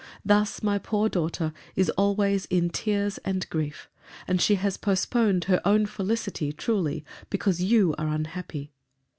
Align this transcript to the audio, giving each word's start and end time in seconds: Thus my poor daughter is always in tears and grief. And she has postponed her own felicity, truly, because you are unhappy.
Thus 0.25 0.63
my 0.63 0.79
poor 0.79 1.09
daughter 1.09 1.53
is 1.75 1.91
always 1.91 2.45
in 2.45 2.71
tears 2.71 3.19
and 3.19 3.47
grief. 3.51 3.87
And 4.27 4.41
she 4.41 4.55
has 4.55 4.75
postponed 4.75 5.43
her 5.43 5.61
own 5.63 5.85
felicity, 5.85 6.51
truly, 6.51 7.05
because 7.29 7.61
you 7.61 7.93
are 7.99 8.07
unhappy. 8.07 8.71